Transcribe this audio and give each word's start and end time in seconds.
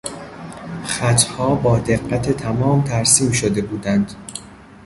خطها 0.85 1.55
با 1.55 1.79
دقت 1.79 2.31
تمام 2.31 2.81
ترسیم 2.83 3.31
شده 3.31 3.61
بودند. 3.61 4.13